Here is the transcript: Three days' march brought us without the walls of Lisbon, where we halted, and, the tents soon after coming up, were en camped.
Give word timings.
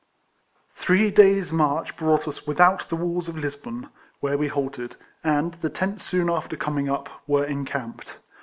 Three 0.73 1.11
days' 1.11 1.53
march 1.53 1.95
brought 1.95 2.27
us 2.27 2.47
without 2.47 2.89
the 2.89 2.95
walls 2.95 3.29
of 3.29 3.37
Lisbon, 3.37 3.89
where 4.19 4.35
we 4.35 4.47
halted, 4.47 4.95
and, 5.23 5.53
the 5.61 5.69
tents 5.69 6.03
soon 6.05 6.27
after 6.27 6.57
coming 6.57 6.89
up, 6.89 7.07
were 7.27 7.45
en 7.45 7.65
camped. 7.65 8.15